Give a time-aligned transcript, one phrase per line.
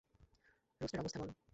[0.81, 1.33] Rooster, অবস্থা বলো?